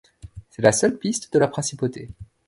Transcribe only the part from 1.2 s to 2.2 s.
de la principauté.